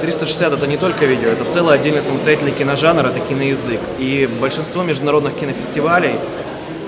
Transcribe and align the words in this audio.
360 0.00 0.54
это 0.54 0.66
не 0.66 0.76
только 0.76 1.04
видео, 1.04 1.28
это 1.28 1.44
целый 1.44 1.74
отдельный 1.74 2.02
самостоятельный 2.02 2.52
киножанр, 2.52 3.06
это 3.06 3.20
киноязык. 3.20 3.80
И 3.98 4.28
большинство 4.40 4.82
международных 4.82 5.34
кинофестивалей, 5.34 6.14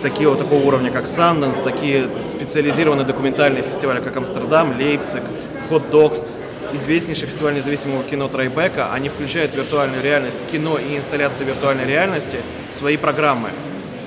такие 0.03 0.29
вот 0.29 0.39
такого 0.39 0.65
уровня, 0.65 0.91
как 0.91 1.05
Sundance, 1.05 1.63
такие 1.63 2.09
специализированные 2.31 3.07
документальные 3.07 3.63
фестивали, 3.63 4.01
как 4.01 4.17
Амстердам, 4.17 4.77
Лейпциг, 4.79 5.23
Hot 5.71 5.91
Dogs, 5.91 6.27
известнейший 6.73 7.29
фестиваль 7.29 7.55
независимого 7.55 8.03
кино 8.03 8.29
Трайбека, 8.29 8.93
они 8.93 9.09
включают 9.11 9.55
виртуальную 9.55 10.03
реальность, 10.03 10.39
кино 10.51 10.79
и 10.79 10.97
инсталляции 10.97 11.45
виртуальной 11.45 11.85
реальности 11.85 12.39
в 12.73 12.79
свои 12.79 12.97
программы. 12.97 13.51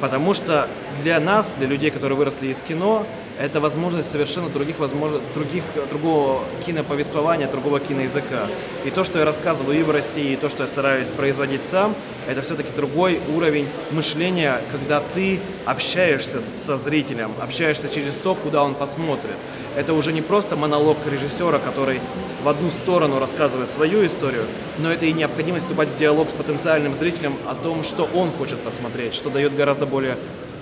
Потому 0.01 0.33
что 0.33 0.67
для 1.03 1.19
нас, 1.19 1.53
для 1.57 1.67
людей, 1.67 1.91
которые 1.91 2.17
выросли 2.17 2.47
из 2.47 2.61
кино, 2.61 3.05
это 3.39 3.59
возможность 3.59 4.09
совершенно 4.09 4.49
других, 4.49 4.79
возможно, 4.79 5.19
других, 5.33 5.63
другого 5.89 6.43
киноповествования, 6.65 7.47
другого 7.47 7.79
киноязыка. 7.79 8.47
И 8.85 8.89
то, 8.89 9.03
что 9.03 9.19
я 9.19 9.25
рассказываю 9.25 9.79
и 9.79 9.83
в 9.83 9.91
России, 9.91 10.33
и 10.33 10.35
то, 10.35 10.49
что 10.49 10.63
я 10.63 10.67
стараюсь 10.67 11.07
производить 11.07 11.63
сам, 11.63 11.93
это 12.27 12.41
все-таки 12.41 12.69
другой 12.75 13.19
уровень 13.35 13.67
мышления, 13.91 14.61
когда 14.71 15.01
ты 15.13 15.39
общаешься 15.65 16.39
со 16.41 16.77
зрителем, 16.77 17.31
общаешься 17.41 17.89
через 17.89 18.15
то, 18.15 18.35
куда 18.35 18.63
он 18.63 18.73
посмотрит. 18.73 19.35
Это 19.75 19.93
уже 19.93 20.13
не 20.13 20.21
просто 20.21 20.55
монолог 20.55 20.97
режиссера, 21.11 21.59
который 21.59 21.99
в 22.43 22.47
одну 22.47 22.69
сторону 22.69 23.19
рассказывает 23.19 23.69
свою 23.69 24.05
историю, 24.05 24.45
но 24.77 24.91
это 24.91 25.05
и 25.05 25.13
необходимость 25.13 25.65
вступать 25.65 25.89
в 25.89 25.97
диалог 25.97 26.29
с 26.29 26.33
потенциальным 26.33 26.93
зрителем 26.93 27.35
о 27.47 27.55
том, 27.55 27.83
что 27.83 28.07
он 28.13 28.31
хочет 28.31 28.59
посмотреть, 28.59 29.15
что 29.15 29.29
дает 29.29 29.55
гораздо 29.55 29.85
более 29.85 30.15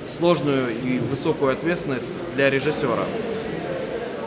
сложную 0.08 0.70
и 0.70 1.00
высокую 1.00 1.54
ответственность 1.54 2.08
для 2.36 2.50
режиссера. 2.50 3.04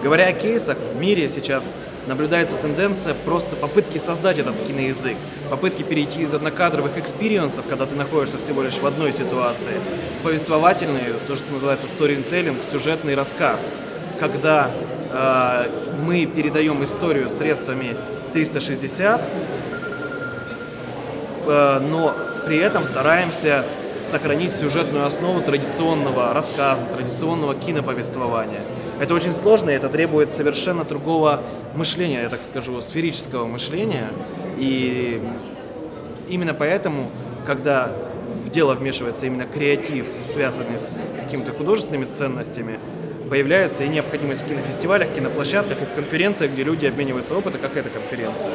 Говоря 0.03 0.27
о 0.27 0.33
кейсах, 0.33 0.77
в 0.95 1.01
мире 1.01 1.29
сейчас 1.29 1.77
наблюдается 2.07 2.57
тенденция 2.57 3.15
просто 3.25 3.57
попытки 3.57 3.99
создать 3.99 4.39
этот 4.39 4.55
киноязык, 4.67 5.17
попытки 5.51 5.83
перейти 5.83 6.21
из 6.23 6.33
однокадровых 6.35 6.97
experience 6.99 7.50
ов, 7.50 7.65
когда 7.69 7.87
ты 7.87 7.95
находишься 7.95 8.39
всего 8.39 8.63
лишь 8.63 8.79
в 8.79 8.87
одной 8.87 9.13
ситуации, 9.13 9.73
в 10.21 10.25
повествовательный, 10.25 11.01
то, 11.27 11.37
что 11.37 11.53
называется 11.53 11.87
storytelling, 11.87 12.63
сюжетный 12.63 13.15
рассказ, 13.15 13.73
когда 14.21 14.71
э, 15.13 15.65
мы 16.05 16.27
передаем 16.27 16.83
историю 16.85 17.29
средствами 17.29 17.97
360, 18.33 19.21
э, 21.47 21.79
но 21.81 22.15
при 22.47 22.59
этом 22.59 22.85
стараемся 22.85 23.65
сохранить 24.07 24.53
сюжетную 24.53 25.05
основу 25.05 25.41
традиционного 25.41 26.33
рассказа, 26.33 26.87
традиционного 26.87 27.55
киноповествования. 27.55 28.61
Это 29.01 29.15
очень 29.15 29.33
сложно, 29.33 29.71
и 29.71 29.75
это 29.75 29.89
требует 29.89 30.33
совершенно 30.33 30.85
другого 30.85 31.43
мышления, 31.75 32.23
я 32.23 32.29
так 32.29 32.41
скажу, 32.41 32.81
сферического 32.81 33.47
мышления. 33.47 34.09
И 34.57 35.23
именно 36.29 36.55
поэтому, 36.55 37.11
когда 37.47 37.91
в 38.45 38.51
дело 38.51 38.75
вмешивается 38.75 39.27
именно 39.27 39.45
креатив, 39.45 40.07
связанный 40.25 40.79
с 40.79 41.13
какими-то 41.21 41.53
художественными 41.53 42.07
ценностями, 42.07 42.79
появляется 43.29 43.83
и 43.83 43.89
необходимость 43.89 44.43
в 44.43 44.49
кинофестивалях, 44.49 45.09
киноплощадках 45.15 45.79
и 45.83 45.95
конференциях, 45.97 46.53
где 46.53 46.63
люди 46.63 46.87
обмениваются 46.87 47.37
опытом, 47.37 47.61
как 47.61 47.77
эта 47.77 47.91
конференция. 47.91 48.51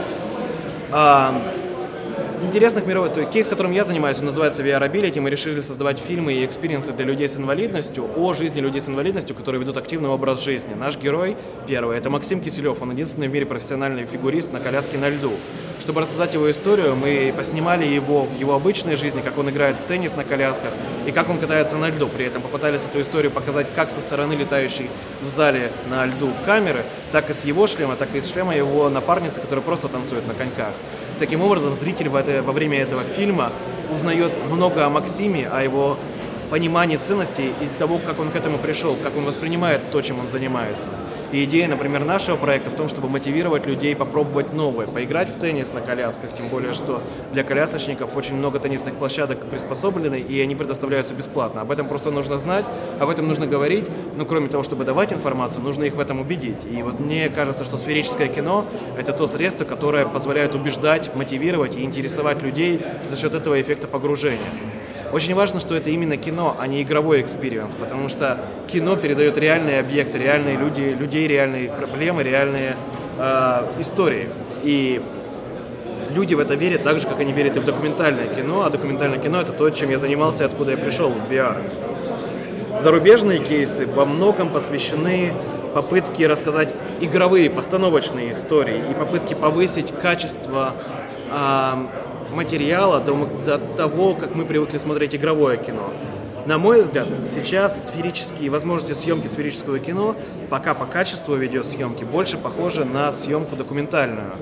Интересных 2.43 2.87
мировых... 2.87 3.29
Кейс, 3.29 3.47
которым 3.47 3.71
я 3.71 3.85
занимаюсь, 3.85 4.17
он 4.17 4.25
называется 4.25 4.63
Vrability. 4.63 5.21
Мы 5.21 5.29
решили 5.29 5.61
создавать 5.61 5.99
фильмы 5.99 6.33
и 6.33 6.45
experience 6.45 6.87
ы 6.87 6.91
для 6.91 7.05
людей 7.05 7.29
с 7.29 7.37
инвалидностью 7.37 8.09
о 8.17 8.33
жизни 8.33 8.61
людей 8.61 8.81
с 8.81 8.89
инвалидностью, 8.89 9.35
которые 9.35 9.61
ведут 9.61 9.77
активный 9.77 10.09
образ 10.09 10.43
жизни. 10.43 10.73
Наш 10.73 10.97
герой 10.97 11.37
первый– 11.67 11.97
это 11.99 12.09
Максим 12.09 12.41
Киселев. 12.41 12.81
Он 12.81 12.91
единственный 12.91 13.27
в 13.27 13.31
мире 13.31 13.45
профессиональный 13.45 14.05
фигурист 14.05 14.51
на 14.51 14.59
коляске 14.59 14.97
на 14.97 15.09
льду. 15.09 15.31
Чтобы 15.79 16.01
рассказать 16.01 16.33
его 16.33 16.49
историю, 16.49 16.95
мы 16.95 17.31
поснимали 17.37 17.85
его 17.85 18.23
в 18.23 18.39
его 18.39 18.55
обычной 18.55 18.95
жизни, 18.95 19.21
как 19.21 19.37
он 19.37 19.49
играет 19.51 19.75
в 19.75 19.87
теннис 19.87 20.15
на 20.15 20.23
колясках 20.23 20.71
и 21.05 21.11
как 21.11 21.29
он 21.29 21.37
катается 21.37 21.77
на 21.77 21.89
льду. 21.89 22.07
При 22.07 22.25
этом 22.25 22.41
попытались 22.41 22.85
эту 22.85 23.01
историю 23.01 23.31
показать 23.31 23.67
как 23.75 23.91
со 23.91 24.01
стороны 24.01 24.33
летающей 24.33 24.89
в 25.21 25.27
зале 25.27 25.71
на 25.91 26.07
льду 26.07 26.29
камеры, 26.45 26.83
так 27.11 27.29
и 27.29 27.33
с 27.33 27.45
его 27.45 27.67
шлема, 27.67 27.95
так 27.95 28.09
и 28.15 28.17
из 28.17 28.27
шлема 28.27 28.55
его 28.55 28.89
напарницы, 28.89 29.39
которая 29.39 29.63
просто 29.63 29.87
танцует 29.87 30.27
на 30.27 30.33
коньках. 30.33 30.73
Таким 31.21 31.43
образом, 31.43 31.75
зритель 31.75 32.09
в 32.09 32.15
это, 32.15 32.41
во 32.41 32.51
время 32.51 32.79
этого 32.79 33.03
фильма 33.03 33.51
узнает 33.91 34.31
много 34.51 34.87
о 34.87 34.89
Максиме, 34.89 35.47
о 35.47 35.61
его 35.61 35.95
понимании 36.51 36.97
ценностей 36.97 37.53
и 37.61 37.79
того, 37.79 37.97
как 37.97 38.19
он 38.19 38.29
к 38.29 38.35
этому 38.35 38.57
пришел, 38.57 38.97
как 39.01 39.15
он 39.15 39.23
воспринимает 39.23 39.89
то, 39.89 40.01
чем 40.01 40.19
он 40.19 40.27
занимается. 40.27 40.91
И 41.31 41.45
идея, 41.45 41.69
например, 41.69 42.03
нашего 42.03 42.35
проекта 42.35 42.69
в 42.69 42.75
том, 42.75 42.89
чтобы 42.89 43.07
мотивировать 43.07 43.65
людей 43.65 43.95
попробовать 43.95 44.53
новое, 44.53 44.85
поиграть 44.85 45.29
в 45.29 45.39
теннис 45.39 45.71
на 45.71 45.79
колясках, 45.79 46.35
тем 46.35 46.49
более, 46.49 46.73
что 46.73 47.01
для 47.31 47.45
колясочников 47.45 48.17
очень 48.17 48.35
много 48.35 48.59
теннисных 48.59 48.95
площадок 48.95 49.45
приспособлены, 49.45 50.19
и 50.19 50.41
они 50.41 50.55
предоставляются 50.55 51.15
бесплатно. 51.15 51.61
Об 51.61 51.71
этом 51.71 51.87
просто 51.87 52.11
нужно 52.11 52.37
знать, 52.37 52.65
об 52.99 53.09
этом 53.09 53.29
нужно 53.29 53.47
говорить, 53.47 53.85
но 54.17 54.25
кроме 54.25 54.49
того, 54.49 54.63
чтобы 54.63 54.83
давать 54.83 55.13
информацию, 55.13 55.63
нужно 55.63 55.85
их 55.85 55.95
в 55.95 56.01
этом 56.01 56.19
убедить. 56.19 56.65
И 56.69 56.83
вот 56.83 56.99
мне 56.99 57.29
кажется, 57.29 57.63
что 57.63 57.77
сферическое 57.77 58.27
кино– 58.27 58.65
это 58.97 59.13
то 59.13 59.25
средство, 59.25 59.63
которое 59.63 60.05
позволяет 60.05 60.53
убеждать, 60.53 61.15
мотивировать 61.15 61.77
и 61.77 61.83
интересовать 61.83 62.41
людей 62.41 62.81
за 63.09 63.15
счет 63.15 63.33
этого 63.35 63.61
эффекта 63.61 63.87
погружения. 63.87 64.80
Очень 65.11 65.35
важно, 65.35 65.59
что 65.59 65.75
это 65.75 65.89
именно 65.89 66.15
кино, 66.15 66.55
а 66.57 66.67
не 66.67 66.81
игровой 66.81 67.21
experience, 67.21 67.75
потому 67.75 68.07
что 68.07 68.39
кино 68.71 68.95
передает 68.95 69.37
реальные 69.37 69.81
объекты, 69.81 70.17
реальные 70.17 70.57
люди, 70.57 70.95
людей, 70.97 71.27
реальные 71.27 71.69
проблемы, 71.69 72.23
реальные 72.23 72.77
э, 73.17 73.61
истории. 73.79 74.29
И 74.63 75.01
люди 76.11 76.33
в 76.33 76.39
это 76.39 76.55
верят 76.55 76.83
так 76.83 76.99
же, 76.99 77.07
как 77.07 77.19
они 77.19 77.33
верят 77.33 77.57
и 77.57 77.59
в 77.59 77.65
документальное 77.65 78.27
кино, 78.27 78.63
а 78.63 78.69
документальное 78.69 79.19
кино 79.19 79.41
это 79.41 79.51
то, 79.51 79.69
чем 79.69 79.89
я 79.89 79.97
занимался 79.97 80.45
откуда 80.45 80.71
я 80.71 80.77
пришел 80.77 81.09
в 81.09 81.29
VR. 81.29 81.57
Зарубежные 82.79 83.39
кейсы 83.39 83.85
во 83.85 84.05
многом 84.05 84.47
посвящены 84.47 85.33
попытке 85.73 86.27
рассказать 86.27 86.69
игровые, 87.01 87.49
постановочные 87.49 88.31
истории 88.31 88.81
и 88.89 88.93
попытки 88.93 89.33
повысить 89.33 89.91
качество 89.91 90.73
материала 92.31 92.99
до, 92.99 93.25
до 93.45 93.57
того, 93.57 94.13
как 94.15 94.35
мы 94.35 94.45
привыкли 94.45 94.77
смотреть 94.77 95.15
игровое 95.15 95.57
кино. 95.57 95.89
На 96.45 96.57
мой 96.57 96.81
взгляд, 96.81 97.07
сейчас 97.27 97.87
сферические 97.87 98.49
возможности 98.49 98.93
съемки 98.93 99.27
сферического 99.27 99.79
кино 99.79 100.15
пока 100.49 100.73
по 100.73 100.85
качеству 100.85 101.35
видеосъемки 101.35 102.03
больше 102.03 102.37
похожи 102.37 102.83
на 102.83 103.11
съемку 103.11 103.55
документальную. 103.55 104.33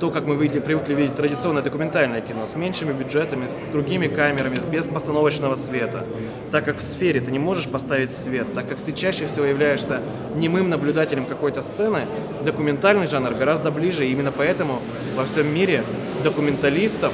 То, 0.00 0.10
как 0.10 0.26
мы 0.26 0.36
привыкли 0.36 0.94
видеть 0.94 1.14
традиционное 1.14 1.62
документальное 1.62 2.20
кино 2.20 2.46
с 2.46 2.56
меньшими 2.56 2.92
бюджетами, 2.92 3.46
с 3.46 3.62
другими 3.70 4.08
камерами, 4.08 4.56
без 4.70 4.86
постановочного 4.86 5.54
света. 5.54 6.04
Так 6.50 6.64
как 6.64 6.78
в 6.78 6.82
сфере 6.82 7.20
ты 7.20 7.30
не 7.30 7.38
можешь 7.38 7.68
поставить 7.68 8.10
свет, 8.10 8.52
так 8.54 8.68
как 8.68 8.78
ты 8.80 8.92
чаще 8.92 9.26
всего 9.26 9.46
являешься 9.46 10.00
немым 10.34 10.68
наблюдателем 10.68 11.26
какой-то 11.26 11.62
сцены, 11.62 12.00
документальный 12.44 13.06
жанр 13.06 13.34
гораздо 13.34 13.70
ближе, 13.70 14.06
и 14.06 14.10
именно 14.10 14.32
поэтому 14.32 14.80
во 15.16 15.24
всем 15.24 15.52
мире 15.54 15.84
документалистов 16.22 17.12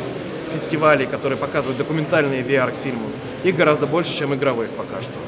фестивалей, 0.52 1.06
которые 1.06 1.38
показывают 1.38 1.78
документальные 1.78 2.42
VR-фильмы, 2.42 3.08
их 3.44 3.56
гораздо 3.56 3.86
больше, 3.86 4.16
чем 4.16 4.34
игровых 4.34 4.68
пока 4.70 5.02
что. 5.02 5.18